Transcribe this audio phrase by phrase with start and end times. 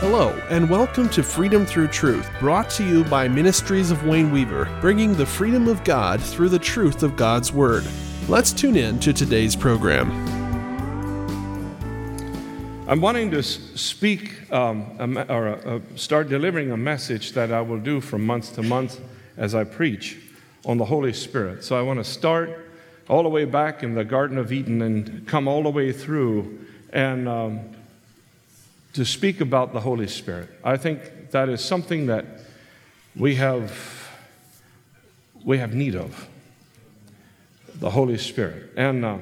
[0.00, 4.68] Hello, and welcome to Freedom Through Truth, brought to you by Ministries of Wayne Weaver,
[4.80, 7.84] bringing the freedom of God through the truth of God's Word.
[8.28, 10.12] Let's tune in to today's program.
[12.86, 18.00] I'm wanting to speak um, or uh, start delivering a message that I will do
[18.00, 19.00] from month to month
[19.36, 20.16] as I preach
[20.64, 21.64] on the Holy Spirit.
[21.64, 22.70] So I want to start
[23.08, 26.66] all the way back in the Garden of Eden and come all the way through
[26.92, 27.60] and um,
[28.98, 30.50] to speak about the Holy Spirit.
[30.64, 32.24] I think that is something that
[33.14, 33.72] we have,
[35.44, 36.28] we have need of
[37.76, 38.72] the Holy Spirit.
[38.76, 39.18] And uh,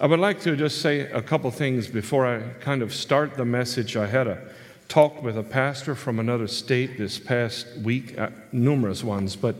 [0.00, 3.44] I would like to just say a couple things before I kind of start the
[3.44, 3.96] message.
[3.96, 4.48] I had a
[4.88, 9.54] talk with a pastor from another state this past week, uh, numerous ones, but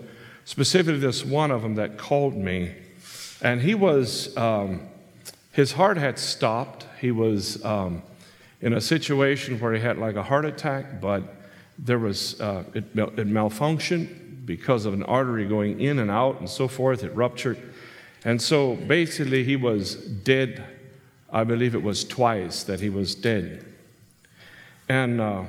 [0.44, 2.74] specifically this one of them that called me.
[3.40, 4.88] And he was, um,
[5.52, 6.86] his heart had stopped.
[7.00, 8.02] He was um,
[8.64, 11.22] in a situation where he had like a heart attack, but
[11.78, 16.48] there was, uh, it, it malfunctioned because of an artery going in and out and
[16.48, 17.04] so forth.
[17.04, 17.58] It ruptured.
[18.24, 20.64] And so basically, he was dead.
[21.30, 23.66] I believe it was twice that he was dead.
[24.88, 25.42] And uh,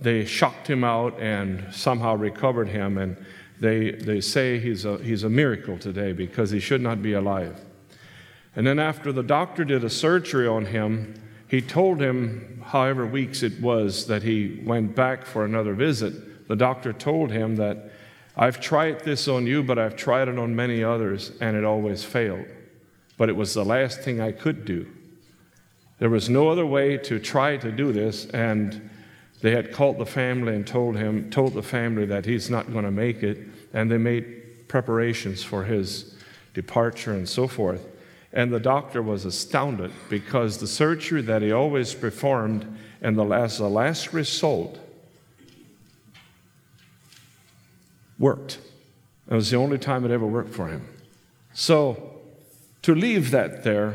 [0.00, 2.96] they shocked him out and somehow recovered him.
[2.96, 3.22] And
[3.60, 7.60] they, they say he's a, he's a miracle today because he should not be alive.
[8.56, 13.42] And then, after the doctor did a surgery on him, he told him, however weeks
[13.42, 16.48] it was, that he went back for another visit.
[16.48, 17.90] The doctor told him that
[18.36, 22.02] I've tried this on you, but I've tried it on many others, and it always
[22.02, 22.46] failed.
[23.16, 24.88] But it was the last thing I could do.
[25.98, 28.90] There was no other way to try to do this, and
[29.40, 32.84] they had called the family and told him, told the family that he's not going
[32.84, 33.38] to make it,
[33.72, 36.16] and they made preparations for his
[36.54, 37.86] departure and so forth.
[38.34, 42.66] And the doctor was astounded because the surgery that he always performed
[43.00, 44.78] and the last, the last result
[48.18, 48.58] worked.
[49.30, 50.86] It was the only time it ever worked for him.
[51.52, 52.12] So
[52.82, 53.94] to leave that there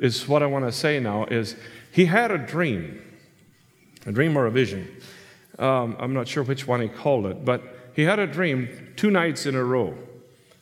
[0.00, 1.54] is what I want to say now is
[1.92, 3.00] he had a dream,
[4.04, 4.88] a dream or a vision.
[5.60, 7.62] Um, I'm not sure which one he called it, but
[7.94, 9.96] he had a dream two nights in a row.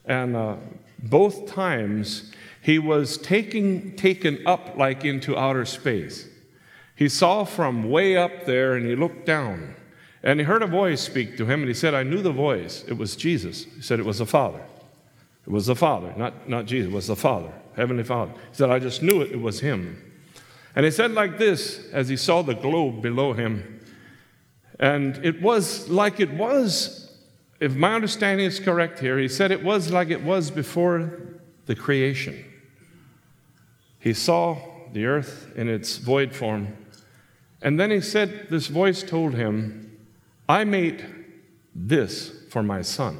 [0.04, 0.56] And uh,
[0.98, 2.30] both times
[2.64, 6.26] he was taking, taken up like into outer space.
[6.97, 9.75] He saw from way up there and he looked down.
[10.22, 12.82] And he heard a voice speak to him, and he said, I knew the voice.
[12.88, 13.64] It was Jesus.
[13.64, 14.64] He said, It was the Father.
[15.47, 18.32] It was the Father, not, not Jesus, it was the Father, Heavenly Father.
[18.32, 20.02] He said, I just knew it, it was him.
[20.75, 23.82] And he said like this as he saw the globe below him.
[24.81, 27.14] And it was like it was,
[27.60, 31.12] if my understanding is correct here, he said it was like it was before
[31.66, 32.42] the creation.
[34.04, 34.59] He saw
[34.92, 36.76] the earth in its void form.
[37.62, 39.97] And then he said, This voice told him,
[40.47, 41.03] I made
[41.75, 43.19] this for my son.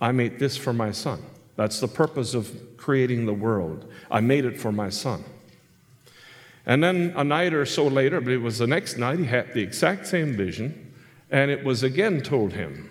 [0.00, 1.22] I made this for my son.
[1.56, 3.84] That's the purpose of creating the world.
[4.10, 5.24] I made it for my son.
[6.64, 9.52] And then a night or so later, but it was the next night, he had
[9.52, 10.94] the exact same vision,
[11.30, 12.88] and it was again told him,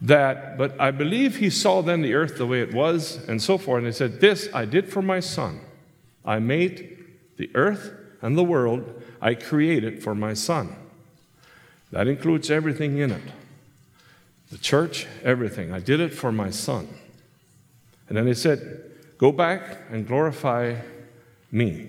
[0.00, 3.58] that, but I believe he saw then the earth the way it was and so
[3.58, 3.78] forth.
[3.78, 5.60] And he said, This I did for my son.
[6.24, 7.04] I made
[7.36, 7.92] the earth
[8.22, 10.74] and the world, I created for my son.
[11.90, 13.22] That includes everything in it
[14.50, 15.72] the church, everything.
[15.72, 16.88] I did it for my son.
[18.08, 20.76] And then he said, Go back and glorify
[21.50, 21.88] me.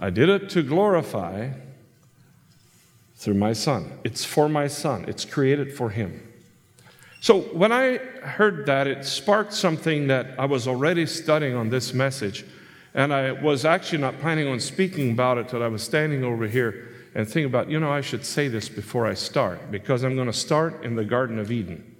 [0.00, 1.50] I did it to glorify
[3.16, 3.98] through my son.
[4.04, 6.27] It's for my son, it's created for him.
[7.20, 11.92] So when I heard that, it sparked something that I was already studying on this
[11.92, 12.44] message.
[12.94, 16.46] And I was actually not planning on speaking about it till I was standing over
[16.46, 20.14] here and thinking about, you know, I should say this before I start, because I'm
[20.14, 21.96] going to start in the Garden of Eden.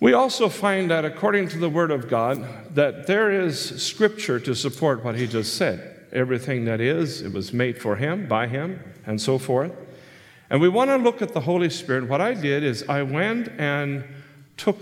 [0.00, 4.54] We also find that according to the Word of God, that there is scripture to
[4.54, 6.06] support what he just said.
[6.12, 9.72] Everything that is, it was made for him, by him, and so forth.
[10.48, 12.08] And we want to look at the Holy Spirit.
[12.08, 14.04] What I did is I went and
[14.56, 14.78] took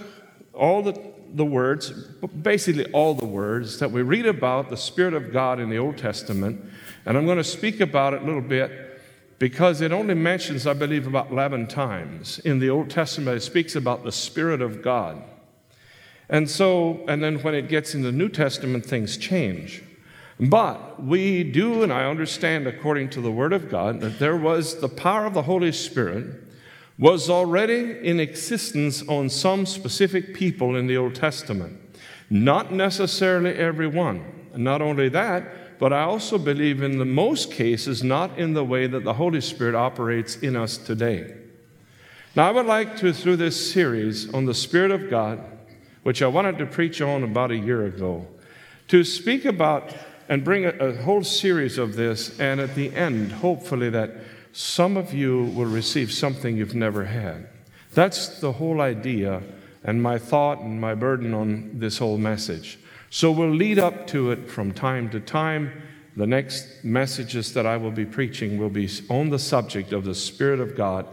[0.52, 1.00] all the,
[1.32, 5.70] the words, basically all the words that we read about the Spirit of God in
[5.70, 6.62] the Old Testament,
[7.06, 8.80] and I'm going to speak about it a little bit
[9.38, 12.38] because it only mentions, I believe, about 11 times.
[12.40, 15.22] In the Old Testament, it speaks about the Spirit of God.
[16.28, 19.82] And so, and then when it gets in the New Testament, things change.
[20.48, 24.80] But we do, and I understand according to the Word of God, that there was
[24.80, 26.42] the power of the Holy Spirit
[26.98, 31.80] was already in existence on some specific people in the Old Testament.
[32.30, 34.24] Not necessarily everyone.
[34.56, 38.86] Not only that, but I also believe in the most cases not in the way
[38.86, 41.34] that the Holy Spirit operates in us today.
[42.36, 45.40] Now, I would like to, through this series on the Spirit of God,
[46.02, 48.26] which I wanted to preach on about a year ago,
[48.88, 49.94] to speak about
[50.28, 54.12] and bring a, a whole series of this, and at the end, hopefully, that
[54.52, 57.48] some of you will receive something you've never had.
[57.92, 59.42] That's the whole idea
[59.84, 62.78] and my thought and my burden on this whole message.
[63.10, 65.70] So we'll lead up to it from time to time.
[66.16, 70.14] The next messages that I will be preaching will be on the subject of the
[70.14, 71.06] Spirit of God,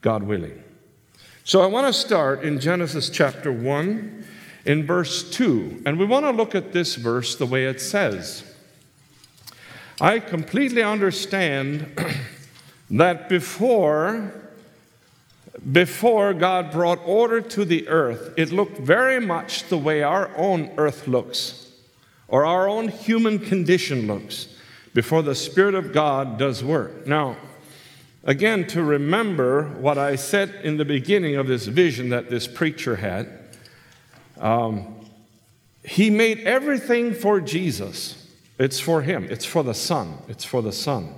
[0.00, 0.64] God willing.
[1.44, 4.24] So I want to start in Genesis chapter 1,
[4.64, 5.82] in verse 2.
[5.86, 8.44] And we want to look at this verse the way it says.
[10.00, 11.98] I completely understand
[12.90, 14.32] that before
[15.72, 20.70] before God brought order to the earth, it looked very much the way our own
[20.78, 21.72] earth looks,
[22.28, 24.48] or our own human condition looks,
[24.94, 27.06] before the Spirit of God does work.
[27.06, 27.36] Now,
[28.24, 32.96] again, to remember what I said in the beginning of this vision that this preacher
[32.96, 33.39] had,
[34.40, 34.96] um,
[35.84, 38.16] he made everything for Jesus.
[38.58, 41.14] It's for him, it's for the Son, it's for the Son.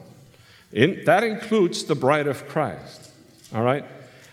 [0.72, 3.10] In, that includes the bride of Christ.
[3.54, 3.84] All right?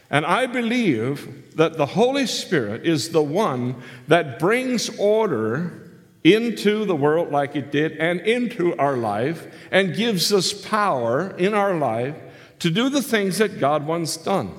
[0.09, 3.75] And I believe that the Holy Spirit is the one
[4.07, 5.91] that brings order
[6.23, 11.53] into the world like it did and into our life and gives us power in
[11.53, 12.15] our life
[12.59, 14.51] to do the things that God wants done.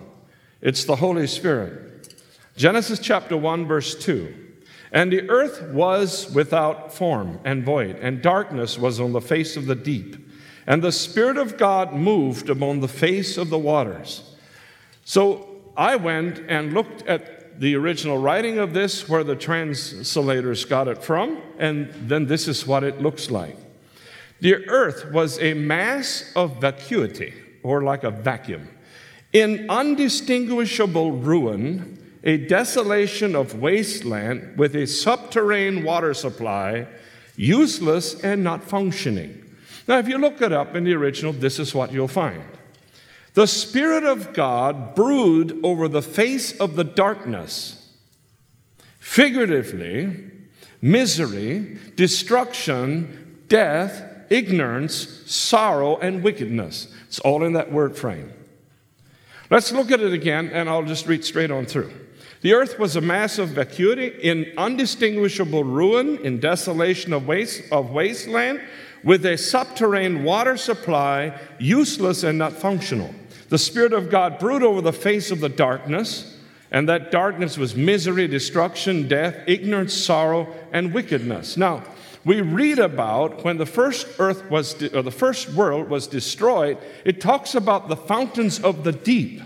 [0.61, 1.90] It's the Holy Spirit.
[2.61, 4.35] Genesis chapter 1, verse 2.
[4.93, 9.65] And the earth was without form and void, and darkness was on the face of
[9.65, 10.29] the deep.
[10.67, 14.37] And the Spirit of God moved upon the face of the waters.
[15.07, 20.87] So I went and looked at the original writing of this, where the translators got
[20.87, 23.57] it from, and then this is what it looks like.
[24.41, 28.69] The earth was a mass of vacuity, or like a vacuum,
[29.33, 36.87] in undistinguishable ruin, a desolation of wasteland with a subterranean water supply,
[37.37, 39.45] useless and not functioning.
[39.89, 42.43] Now, if you look it up in the original, this is what you'll find.
[43.35, 47.77] The Spirit of God brood over the face of the darkness.
[48.99, 50.31] Figuratively,
[50.83, 56.93] misery, destruction, death, ignorance, sorrow, and wickedness.
[57.07, 58.33] It's all in that word frame.
[59.51, 61.93] Let's look at it again, and I'll just read straight on through.
[62.41, 67.91] The earth was a mass of vacuity in undistinguishable ruin, in desolation of, waste, of
[67.91, 68.63] wasteland,
[69.05, 73.15] with a subterranean water supply, useless and not functional.
[73.51, 76.39] The Spirit of God brooded over the face of the darkness,
[76.71, 81.57] and that darkness was misery, destruction, death, ignorance, sorrow, and wickedness.
[81.57, 81.83] Now,
[82.25, 87.21] we read about when the first earth was, or the first world was destroyed, it
[87.21, 89.43] talks about the fountains of the deep.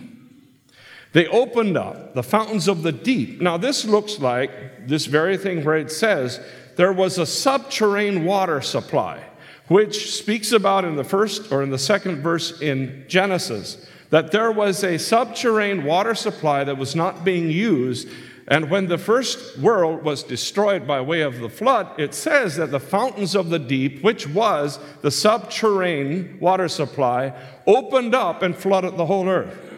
[1.15, 3.41] They opened up, the fountains of the deep.
[3.41, 6.41] Now, this looks like this very thing where it says
[6.75, 9.23] there was a subterranean water supply,
[9.69, 14.51] which speaks about in the first or in the second verse in Genesis that there
[14.51, 18.09] was a subterranean water supply that was not being used.
[18.49, 22.73] And when the first world was destroyed by way of the flood, it says that
[22.73, 27.33] the fountains of the deep, which was the subterranean water supply,
[27.69, 29.74] opened up and flooded the whole earth.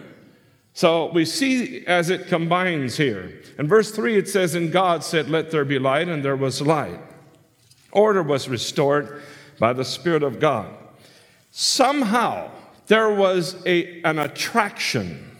[0.76, 3.40] So we see as it combines here.
[3.58, 6.60] In verse 3, it says, And God said, Let there be light, and there was
[6.60, 7.00] light.
[7.92, 9.22] Order was restored
[9.58, 10.68] by the Spirit of God.
[11.50, 12.50] Somehow,
[12.88, 15.38] there was a, an attraction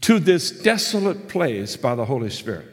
[0.00, 2.66] to this desolate place by the Holy Spirit.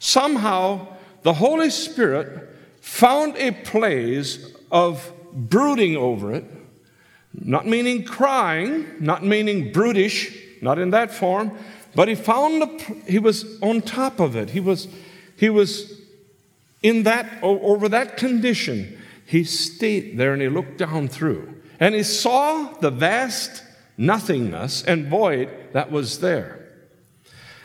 [0.00, 0.88] Somehow,
[1.22, 6.44] the Holy Spirit found a place of brooding over it,
[7.32, 11.52] not meaning crying, not meaning brutish, not in that form,
[11.94, 14.50] but he found a, he was on top of it.
[14.50, 14.88] He was,
[15.36, 16.00] he was
[16.82, 18.98] in that, over that condition.
[19.26, 21.54] He stayed there and he looked down through.
[21.78, 23.64] And he saw the vast
[23.98, 26.60] nothingness and void that was there.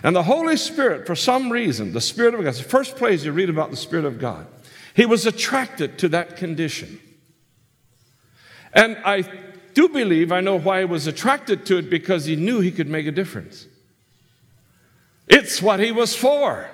[0.04, 3.32] And the Holy Spirit, for some reason, the Spirit of God, the first place you
[3.32, 4.48] read about the Spirit of God,
[4.96, 7.00] he was attracted to that condition.
[8.74, 9.24] And I
[9.78, 12.88] do believe I know why he was attracted to it because he knew he could
[12.88, 13.68] make a difference.
[15.28, 16.68] It's what he was for.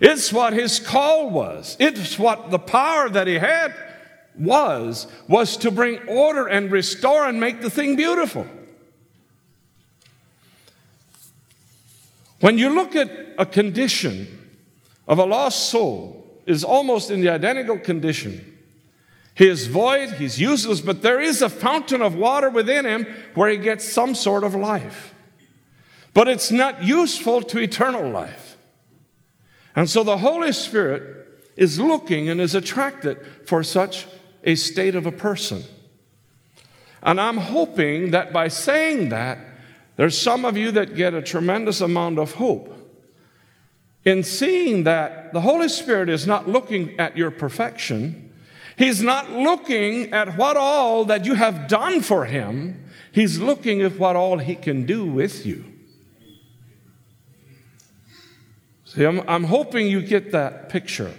[0.00, 1.76] It's what his call was.
[1.78, 3.74] It's what the power that he had
[4.34, 8.46] was, was to bring order and restore and make the thing beautiful.
[12.40, 14.26] When you look at a condition
[15.06, 16.14] of a lost soul,
[16.46, 18.57] is almost in the identical condition
[19.38, 23.48] He is void, he's useless, but there is a fountain of water within him where
[23.48, 25.14] he gets some sort of life.
[26.12, 28.56] But it's not useful to eternal life.
[29.76, 34.08] And so the Holy Spirit is looking and is attracted for such
[34.42, 35.62] a state of a person.
[37.00, 39.38] And I'm hoping that by saying that,
[39.94, 42.74] there's some of you that get a tremendous amount of hope
[44.04, 48.27] in seeing that the Holy Spirit is not looking at your perfection
[48.78, 53.98] He's not looking at what all that you have done for him, he's looking at
[53.98, 55.64] what all he can do with you.
[58.84, 61.12] See, I'm, I'm hoping you get that picture.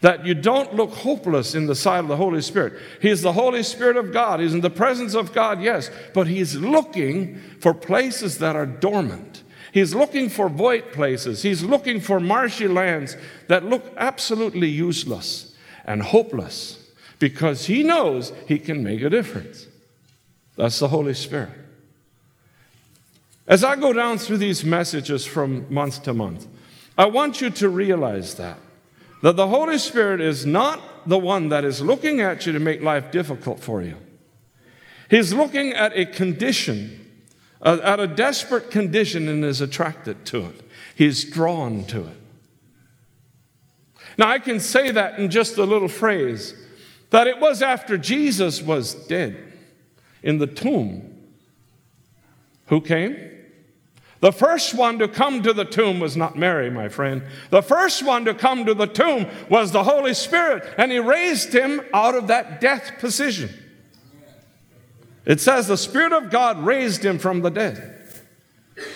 [0.00, 2.74] That you don't look hopeless in the sight of the Holy Spirit.
[3.00, 4.38] He's the Holy Spirit of God.
[4.38, 9.42] He's in the presence of God, yes, but He's looking for places that are dormant.
[9.72, 11.42] He's looking for void places.
[11.42, 13.16] He's looking for marshy lands
[13.48, 16.87] that look absolutely useless and hopeless
[17.18, 19.66] because he knows he can make a difference.
[20.56, 21.50] That's the Holy Spirit.
[23.46, 26.46] As I go down through these messages from month to month,
[26.96, 28.58] I want you to realize that.
[29.22, 32.82] That the Holy Spirit is not the one that is looking at you to make
[32.82, 33.96] life difficult for you.
[35.08, 37.06] He's looking at a condition,
[37.62, 40.60] at a desperate condition, and is attracted to it.
[40.94, 42.16] He's drawn to it.
[44.18, 46.54] Now, I can say that in just a little phrase
[47.10, 49.52] that it was after Jesus was dead
[50.22, 51.14] in the tomb.
[52.66, 53.16] Who came?
[54.20, 57.22] The first one to come to the tomb was not Mary, my friend.
[57.50, 61.52] The first one to come to the tomb was the Holy Spirit, and He raised
[61.52, 63.50] him out of that death position.
[65.24, 67.94] It says the Spirit of God raised him from the dead.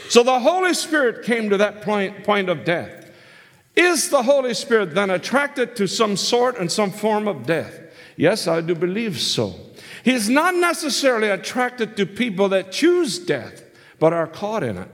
[0.08, 3.10] So the Holy Spirit came to that point, point of death.
[3.76, 7.80] Is the Holy Spirit then attracted to some sort and some form of death?
[8.16, 9.54] Yes, I do believe so.
[10.04, 13.62] He's not necessarily attracted to people that choose death,
[13.98, 14.88] but are caught in it.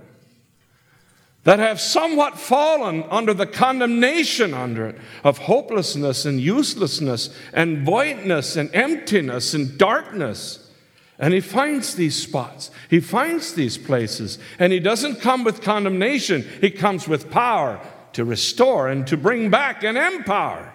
[1.45, 8.57] That have somewhat fallen under the condemnation under it of hopelessness and uselessness and voidness
[8.57, 10.71] and emptiness and darkness.
[11.19, 16.47] And he finds these spots, he finds these places, and he doesn't come with condemnation,
[16.61, 17.81] he comes with power
[18.13, 20.73] to restore and to bring back and empower.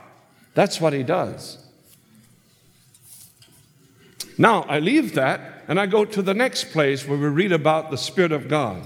[0.54, 1.63] That's what he does.
[4.38, 7.92] Now, I leave that and I go to the next place where we read about
[7.92, 8.84] the Spirit of God.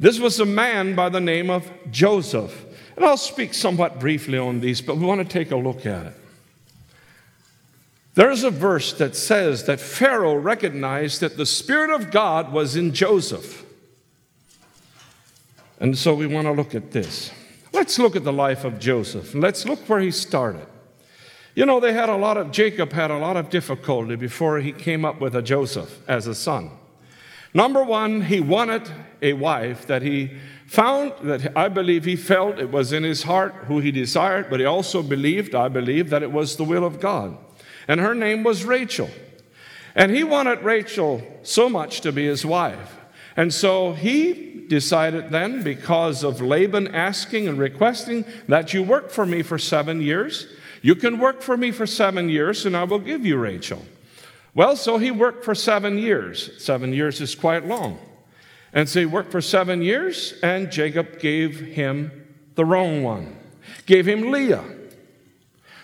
[0.00, 2.64] This was a man by the name of Joseph.
[2.96, 6.06] And I'll speak somewhat briefly on these, but we want to take a look at
[6.06, 6.14] it.
[8.14, 12.92] There's a verse that says that Pharaoh recognized that the Spirit of God was in
[12.92, 13.64] Joseph.
[15.78, 17.30] And so we want to look at this.
[17.72, 19.34] Let's look at the life of Joseph.
[19.34, 20.66] Let's look where he started.
[21.58, 24.70] You know, they had a lot of, Jacob had a lot of difficulty before he
[24.70, 26.70] came up with a Joseph as a son.
[27.52, 28.88] Number one, he wanted
[29.20, 30.30] a wife that he
[30.68, 34.60] found, that I believe he felt it was in his heart who he desired, but
[34.60, 37.36] he also believed, I believe, that it was the will of God.
[37.88, 39.10] And her name was Rachel.
[39.96, 42.98] And he wanted Rachel so much to be his wife.
[43.36, 49.26] And so he decided then, because of Laban asking and requesting that you work for
[49.26, 50.46] me for seven years,
[50.82, 53.84] you can work for me for seven years, and I will give you Rachel.
[54.54, 56.62] Well, so he worked for seven years.
[56.62, 57.98] Seven years is quite long.
[58.72, 63.36] And so he worked for seven years, and Jacob gave him the wrong one,
[63.86, 64.64] gave him Leah.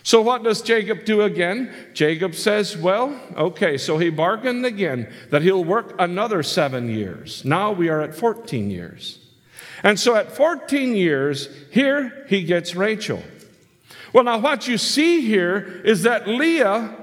[0.02, 1.72] So what does Jacob do again?
[1.94, 7.42] Jacob says, Well, okay, so he bargained again that he'll work another seven years.
[7.42, 9.18] Now we are at 14 years.
[9.82, 13.22] And so at 14 years, here he gets Rachel.
[14.14, 16.94] Well, now what you see here is that Leah